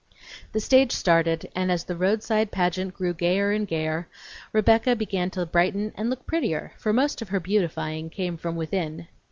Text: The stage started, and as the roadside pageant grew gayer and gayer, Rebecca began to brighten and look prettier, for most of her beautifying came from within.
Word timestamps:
The 0.53 0.59
stage 0.59 0.93
started, 0.93 1.47
and 1.53 1.71
as 1.71 1.83
the 1.83 1.95
roadside 1.95 2.49
pageant 2.51 2.95
grew 2.95 3.13
gayer 3.13 3.51
and 3.51 3.67
gayer, 3.67 4.07
Rebecca 4.51 4.95
began 4.95 5.29
to 5.29 5.45
brighten 5.45 5.93
and 5.95 6.09
look 6.09 6.25
prettier, 6.25 6.73
for 6.79 6.91
most 6.91 7.21
of 7.21 7.29
her 7.29 7.39
beautifying 7.39 8.09
came 8.09 8.35
from 8.35 8.55
within. 8.55 9.07